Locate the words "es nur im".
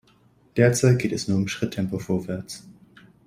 1.11-1.47